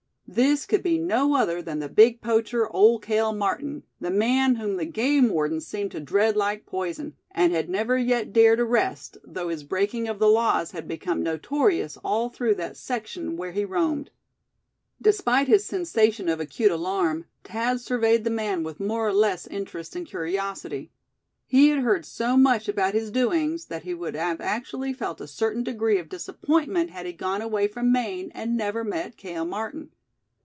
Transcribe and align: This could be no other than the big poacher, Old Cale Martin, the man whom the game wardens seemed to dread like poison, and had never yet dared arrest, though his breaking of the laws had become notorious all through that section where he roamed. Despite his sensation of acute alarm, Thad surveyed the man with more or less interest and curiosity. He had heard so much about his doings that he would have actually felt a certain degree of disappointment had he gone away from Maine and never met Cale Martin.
This 0.33 0.65
could 0.65 0.81
be 0.81 0.97
no 0.97 1.35
other 1.35 1.61
than 1.61 1.79
the 1.79 1.89
big 1.89 2.21
poacher, 2.21 2.65
Old 2.71 3.03
Cale 3.03 3.33
Martin, 3.33 3.83
the 3.99 4.09
man 4.09 4.55
whom 4.55 4.77
the 4.77 4.85
game 4.85 5.27
wardens 5.27 5.67
seemed 5.67 5.91
to 5.91 5.99
dread 5.99 6.37
like 6.37 6.65
poison, 6.65 7.17
and 7.31 7.51
had 7.51 7.67
never 7.69 7.97
yet 7.97 8.31
dared 8.31 8.61
arrest, 8.61 9.17
though 9.25 9.49
his 9.49 9.65
breaking 9.65 10.07
of 10.07 10.19
the 10.19 10.29
laws 10.29 10.71
had 10.71 10.87
become 10.87 11.21
notorious 11.21 11.97
all 11.97 12.29
through 12.29 12.55
that 12.55 12.77
section 12.77 13.35
where 13.35 13.51
he 13.51 13.65
roamed. 13.65 14.09
Despite 15.01 15.49
his 15.49 15.65
sensation 15.65 16.29
of 16.29 16.39
acute 16.39 16.71
alarm, 16.71 17.25
Thad 17.43 17.81
surveyed 17.81 18.23
the 18.23 18.29
man 18.29 18.63
with 18.63 18.79
more 18.79 19.05
or 19.09 19.13
less 19.13 19.47
interest 19.47 19.97
and 19.97 20.07
curiosity. 20.07 20.91
He 21.45 21.67
had 21.71 21.79
heard 21.79 22.05
so 22.05 22.37
much 22.37 22.69
about 22.69 22.93
his 22.93 23.11
doings 23.11 23.65
that 23.65 23.83
he 23.83 23.93
would 23.93 24.15
have 24.15 24.39
actually 24.39 24.93
felt 24.93 25.19
a 25.19 25.27
certain 25.27 25.61
degree 25.65 25.97
of 25.99 26.07
disappointment 26.07 26.89
had 26.89 27.05
he 27.05 27.11
gone 27.11 27.41
away 27.41 27.67
from 27.67 27.91
Maine 27.91 28.31
and 28.33 28.55
never 28.55 28.85
met 28.85 29.17
Cale 29.17 29.43
Martin. 29.43 29.91